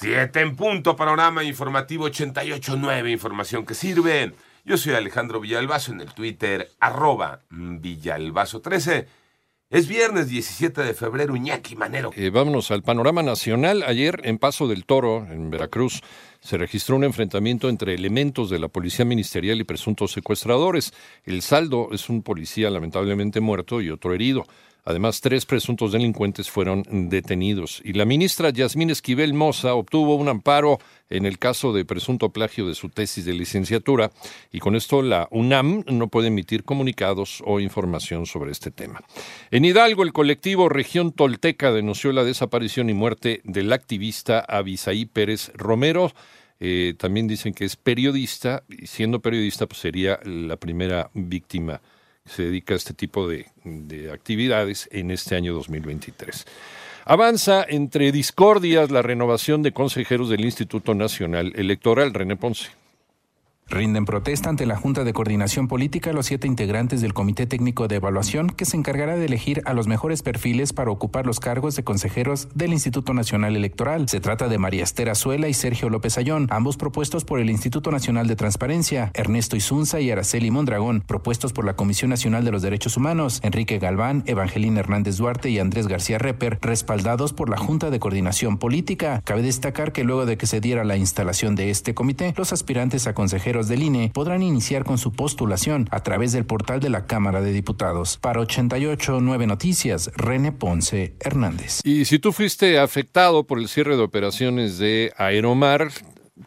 Siete 0.00 0.42
en 0.42 0.54
punto, 0.54 0.94
panorama 0.94 1.42
informativo 1.42 2.08
88.9, 2.08 3.10
información 3.10 3.66
que 3.66 3.74
sirve. 3.74 4.32
Yo 4.64 4.76
soy 4.76 4.94
Alejandro 4.94 5.40
Villalbazo 5.40 5.90
en 5.90 6.00
el 6.00 6.14
Twitter, 6.14 6.70
arroba 6.78 7.40
Villalbazo13. 7.50 9.06
Es 9.70 9.88
viernes 9.88 10.28
17 10.28 10.82
de 10.82 10.94
febrero, 10.94 11.34
Iñaki 11.34 11.74
Manero. 11.74 12.12
Eh, 12.14 12.30
vámonos 12.30 12.70
al 12.70 12.84
panorama 12.84 13.24
nacional. 13.24 13.82
Ayer, 13.82 14.20
en 14.22 14.38
Paso 14.38 14.68
del 14.68 14.84
Toro, 14.84 15.26
en 15.28 15.50
Veracruz, 15.50 16.00
se 16.38 16.58
registró 16.58 16.94
un 16.94 17.02
enfrentamiento 17.02 17.68
entre 17.68 17.94
elementos 17.94 18.50
de 18.50 18.60
la 18.60 18.68
Policía 18.68 19.04
Ministerial 19.04 19.60
y 19.60 19.64
presuntos 19.64 20.12
secuestradores. 20.12 20.94
El 21.24 21.42
saldo 21.42 21.88
es 21.90 22.08
un 22.08 22.22
policía 22.22 22.70
lamentablemente 22.70 23.40
muerto 23.40 23.80
y 23.80 23.90
otro 23.90 24.14
herido. 24.14 24.46
Además, 24.88 25.20
tres 25.20 25.44
presuntos 25.44 25.92
delincuentes 25.92 26.48
fueron 26.48 26.82
detenidos. 27.10 27.82
Y 27.84 27.92
la 27.92 28.06
ministra 28.06 28.48
Yasmín 28.48 28.88
Esquivel 28.88 29.34
Moza 29.34 29.74
obtuvo 29.74 30.14
un 30.14 30.28
amparo 30.28 30.78
en 31.10 31.26
el 31.26 31.38
caso 31.38 31.74
de 31.74 31.84
presunto 31.84 32.30
plagio 32.30 32.66
de 32.66 32.74
su 32.74 32.88
tesis 32.88 33.26
de 33.26 33.34
licenciatura 33.34 34.10
y 34.50 34.60
con 34.60 34.76
esto 34.76 35.02
la 35.02 35.28
UNAM 35.30 35.84
no 35.88 36.08
puede 36.08 36.28
emitir 36.28 36.64
comunicados 36.64 37.42
o 37.44 37.60
información 37.60 38.24
sobre 38.24 38.50
este 38.50 38.70
tema. 38.70 39.02
En 39.50 39.66
Hidalgo, 39.66 40.04
el 40.04 40.14
colectivo 40.14 40.70
Región 40.70 41.12
Tolteca 41.12 41.70
denunció 41.70 42.10
la 42.12 42.24
desaparición 42.24 42.88
y 42.88 42.94
muerte 42.94 43.42
del 43.44 43.74
activista 43.74 44.40
Abisaí 44.40 45.04
Pérez 45.04 45.52
Romero. 45.52 46.12
Eh, 46.60 46.94
también 46.96 47.28
dicen 47.28 47.52
que 47.52 47.66
es 47.66 47.76
periodista 47.76 48.64
y 48.70 48.86
siendo 48.86 49.20
periodista 49.20 49.66
pues 49.66 49.80
sería 49.80 50.18
la 50.24 50.56
primera 50.56 51.10
víctima 51.12 51.82
se 52.28 52.44
dedica 52.44 52.74
a 52.74 52.76
este 52.76 52.94
tipo 52.94 53.28
de, 53.28 53.46
de 53.64 54.12
actividades 54.12 54.88
en 54.92 55.10
este 55.10 55.34
año 55.34 55.54
2023. 55.54 56.46
Avanza 57.04 57.64
entre 57.66 58.12
discordias 58.12 58.90
la 58.90 59.00
renovación 59.00 59.62
de 59.62 59.72
consejeros 59.72 60.28
del 60.28 60.44
Instituto 60.44 60.94
Nacional 60.94 61.52
Electoral, 61.56 62.12
René 62.12 62.36
Ponce. 62.36 62.68
Rinden 63.70 64.06
protesta 64.06 64.48
ante 64.48 64.64
la 64.64 64.76
Junta 64.76 65.04
de 65.04 65.12
Coordinación 65.12 65.68
Política 65.68 66.14
los 66.14 66.24
siete 66.24 66.46
integrantes 66.46 67.02
del 67.02 67.12
Comité 67.12 67.46
Técnico 67.46 67.86
de 67.86 67.96
Evaluación 67.96 68.48
que 68.48 68.64
se 68.64 68.78
encargará 68.78 69.16
de 69.16 69.26
elegir 69.26 69.60
a 69.66 69.74
los 69.74 69.86
mejores 69.86 70.22
perfiles 70.22 70.72
para 70.72 70.90
ocupar 70.90 71.26
los 71.26 71.38
cargos 71.38 71.76
de 71.76 71.84
consejeros 71.84 72.48
del 72.54 72.72
Instituto 72.72 73.12
Nacional 73.12 73.56
Electoral. 73.56 74.08
Se 74.08 74.20
trata 74.20 74.48
de 74.48 74.56
María 74.56 74.84
Esther 74.84 75.10
Azuela 75.10 75.48
y 75.48 75.54
Sergio 75.54 75.90
López 75.90 76.16
Ayón, 76.16 76.46
ambos 76.48 76.78
propuestos 76.78 77.26
por 77.26 77.40
el 77.40 77.50
Instituto 77.50 77.90
Nacional 77.90 78.26
de 78.26 78.36
Transparencia, 78.36 79.10
Ernesto 79.12 79.54
Izunza 79.54 80.00
y 80.00 80.10
Araceli 80.10 80.50
Mondragón, 80.50 81.02
propuestos 81.06 81.52
por 81.52 81.66
la 81.66 81.76
Comisión 81.76 82.08
Nacional 82.08 82.46
de 82.46 82.52
los 82.52 82.62
Derechos 82.62 82.96
Humanos, 82.96 83.40
Enrique 83.42 83.78
Galván, 83.78 84.22
Evangelina 84.24 84.80
Hernández 84.80 85.18
Duarte 85.18 85.50
y 85.50 85.58
Andrés 85.58 85.88
García 85.88 86.16
Reper, 86.16 86.58
respaldados 86.62 87.34
por 87.34 87.50
la 87.50 87.58
Junta 87.58 87.90
de 87.90 88.00
Coordinación 88.00 88.56
Política. 88.56 89.20
Cabe 89.24 89.42
destacar 89.42 89.92
que 89.92 90.04
luego 90.04 90.24
de 90.24 90.38
que 90.38 90.46
se 90.46 90.62
diera 90.62 90.84
la 90.84 90.96
instalación 90.96 91.54
de 91.54 91.68
este 91.68 91.92
comité, 91.92 92.32
los 92.38 92.54
aspirantes 92.54 93.06
a 93.06 93.12
consejeros 93.12 93.57
del 93.66 93.82
INE 93.82 94.12
podrán 94.14 94.42
iniciar 94.44 94.84
con 94.84 94.98
su 94.98 95.12
postulación 95.12 95.88
a 95.90 96.04
través 96.04 96.30
del 96.30 96.46
portal 96.46 96.78
de 96.78 96.90
la 96.90 97.06
Cámara 97.06 97.40
de 97.40 97.52
Diputados. 97.52 98.18
Para 98.18 98.38
889 98.40 99.48
Noticias, 99.48 100.12
René 100.14 100.52
Ponce 100.52 101.16
Hernández. 101.18 101.80
Y 101.82 102.04
si 102.04 102.20
tú 102.20 102.32
fuiste 102.32 102.78
afectado 102.78 103.44
por 103.44 103.58
el 103.58 103.68
cierre 103.68 103.96
de 103.96 104.02
operaciones 104.02 104.78
de 104.78 105.12
Aeromar, 105.16 105.88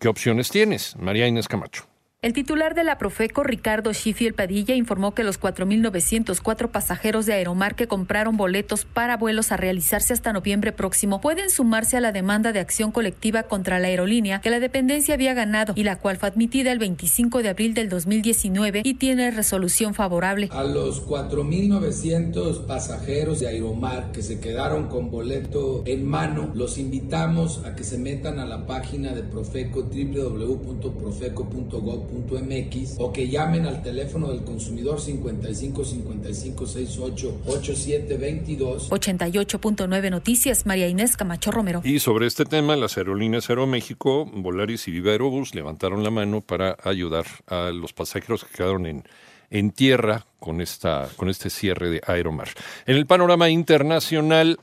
¿qué 0.00 0.08
opciones 0.08 0.50
tienes? 0.50 0.96
María 0.96 1.28
Inés 1.28 1.46
Camacho. 1.46 1.84
El 2.26 2.32
titular 2.32 2.74
de 2.74 2.82
la 2.82 2.98
Profeco, 2.98 3.44
Ricardo 3.44 3.94
Schifiel 3.94 4.34
Padilla, 4.34 4.74
informó 4.74 5.14
que 5.14 5.22
los 5.22 5.40
4.904 5.40 6.72
pasajeros 6.72 7.24
de 7.24 7.34
Aeromar 7.34 7.76
que 7.76 7.86
compraron 7.86 8.36
boletos 8.36 8.84
para 8.84 9.16
vuelos 9.16 9.52
a 9.52 9.56
realizarse 9.56 10.12
hasta 10.12 10.32
noviembre 10.32 10.72
próximo 10.72 11.20
pueden 11.20 11.50
sumarse 11.50 11.96
a 11.96 12.00
la 12.00 12.10
demanda 12.10 12.50
de 12.50 12.58
acción 12.58 12.90
colectiva 12.90 13.44
contra 13.44 13.78
la 13.78 13.86
aerolínea 13.86 14.40
que 14.40 14.50
la 14.50 14.58
dependencia 14.58 15.14
había 15.14 15.34
ganado 15.34 15.72
y 15.76 15.84
la 15.84 16.00
cual 16.00 16.16
fue 16.16 16.28
admitida 16.28 16.72
el 16.72 16.80
25 16.80 17.44
de 17.44 17.48
abril 17.48 17.74
del 17.74 17.88
2019 17.88 18.82
y 18.84 18.94
tiene 18.94 19.30
resolución 19.30 19.94
favorable. 19.94 20.48
A 20.50 20.64
los 20.64 21.06
4.900 21.06 22.66
pasajeros 22.66 23.38
de 23.38 23.46
Aeromar 23.46 24.10
que 24.10 24.22
se 24.22 24.40
quedaron 24.40 24.88
con 24.88 25.12
boleto 25.12 25.84
en 25.86 26.04
mano, 26.04 26.50
los 26.56 26.76
invitamos 26.76 27.64
a 27.64 27.76
que 27.76 27.84
se 27.84 27.98
metan 27.98 28.40
a 28.40 28.46
la 28.46 28.66
página 28.66 29.14
de 29.14 29.22
Profeco 29.22 29.82
www.profeco.gov 29.82 32.15
mx 32.16 32.96
o 32.98 33.12
que 33.12 33.28
llamen 33.28 33.66
al 33.66 33.82
teléfono 33.82 34.28
del 34.28 34.44
consumidor 34.44 35.00
55 35.00 35.84
55 35.84 36.66
68 36.66 37.40
87 37.46 38.16
22 38.16 38.90
88.9 38.90 40.10
Noticias 40.10 40.66
María 40.66 40.88
Inés 40.88 41.16
Camacho 41.16 41.50
Romero. 41.50 41.80
Y 41.84 41.98
sobre 42.00 42.26
este 42.26 42.44
tema, 42.44 42.76
las 42.76 42.96
aerolíneas 42.96 43.48
Aeroméxico, 43.50 44.26
Volaris 44.26 44.88
y 44.88 44.90
Viva 44.90 45.12
Aerobús 45.12 45.54
levantaron 45.54 46.02
la 46.02 46.10
mano 46.10 46.40
para 46.40 46.76
ayudar 46.82 47.26
a 47.46 47.70
los 47.70 47.92
pasajeros 47.92 48.44
que 48.44 48.56
quedaron 48.56 48.86
en 48.86 49.04
en 49.50 49.70
tierra 49.70 50.26
con 50.38 50.60
esta 50.60 51.08
con 51.16 51.28
este 51.28 51.50
cierre 51.50 51.90
de 51.90 52.00
Aeromar. 52.06 52.48
En 52.86 52.96
el 52.96 53.06
panorama 53.06 53.48
internacional 53.48 54.58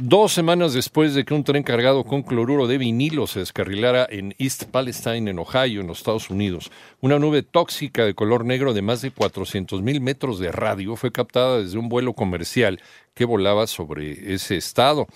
Dos 0.00 0.32
semanas 0.32 0.74
después 0.74 1.12
de 1.12 1.24
que 1.24 1.34
un 1.34 1.42
tren 1.42 1.64
cargado 1.64 2.04
con 2.04 2.22
cloruro 2.22 2.68
de 2.68 2.78
vinilo 2.78 3.26
se 3.26 3.40
descarrilara 3.40 4.06
en 4.08 4.32
East 4.38 4.66
Palestine, 4.66 5.28
en 5.28 5.40
Ohio, 5.40 5.80
en 5.80 5.88
los 5.88 5.98
Estados 5.98 6.30
Unidos, 6.30 6.70
una 7.00 7.18
nube 7.18 7.42
tóxica 7.42 8.04
de 8.04 8.14
color 8.14 8.44
negro 8.44 8.74
de 8.74 8.82
más 8.82 9.02
de 9.02 9.10
400 9.10 9.82
mil 9.82 10.00
metros 10.00 10.38
de 10.38 10.52
radio 10.52 10.94
fue 10.94 11.10
captada 11.10 11.58
desde 11.58 11.78
un 11.78 11.88
vuelo 11.88 12.12
comercial 12.12 12.80
que 13.14 13.24
volaba 13.24 13.66
sobre 13.66 14.32
ese 14.32 14.56
estado. 14.56 15.08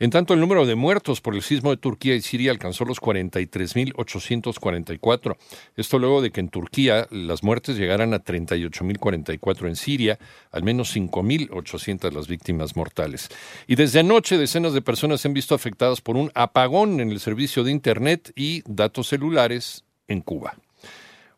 En 0.00 0.10
tanto, 0.10 0.34
el 0.34 0.40
número 0.40 0.66
de 0.66 0.74
muertos 0.74 1.20
por 1.20 1.34
el 1.34 1.42
sismo 1.42 1.70
de 1.70 1.76
Turquía 1.76 2.16
y 2.16 2.20
Siria 2.20 2.50
alcanzó 2.50 2.84
los 2.84 3.00
43.844. 3.00 5.36
Esto 5.76 6.00
luego 6.00 6.20
de 6.20 6.32
que 6.32 6.40
en 6.40 6.48
Turquía 6.48 7.06
las 7.10 7.44
muertes 7.44 7.76
llegaran 7.76 8.12
a 8.12 8.24
38.044 8.24 9.68
en 9.68 9.76
Siria, 9.76 10.18
al 10.50 10.64
menos 10.64 10.96
5.800 10.96 12.10
las 12.12 12.26
víctimas 12.26 12.74
mortales. 12.76 13.28
Y 13.66 13.76
desde 13.76 14.00
anoche 14.00 14.36
decenas 14.36 14.72
de 14.72 14.82
personas 14.82 15.20
se 15.20 15.28
han 15.28 15.34
visto 15.34 15.54
afectadas 15.54 16.00
por 16.00 16.16
un 16.16 16.32
apagón 16.34 16.98
en 17.00 17.12
el 17.12 17.20
servicio 17.20 17.62
de 17.62 17.70
Internet 17.70 18.32
y 18.34 18.64
datos 18.66 19.06
celulares 19.08 19.84
en 20.08 20.22
Cuba. 20.22 20.56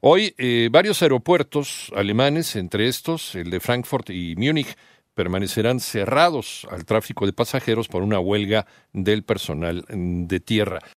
Hoy, 0.00 0.34
eh, 0.39 0.71
varios 0.71 1.03
aeropuertos 1.03 1.93
alemanes, 1.97 2.56
entre 2.56 2.87
estos 2.87 3.34
el 3.34 3.50
de 3.50 3.61
Frankfurt 3.61 4.11
y 4.11 4.37
Múnich, 4.37 4.77
permanecerán 5.16 5.81
cerrados 5.81 6.69
al 6.71 6.84
tráfico 6.84 7.25
de 7.25 7.32
pasajeros 7.32 7.88
por 7.88 8.03
una 8.03 8.21
huelga 8.21 8.66
del 8.93 9.25
personal 9.25 9.82
de 9.88 10.41
tierra. 10.41 10.81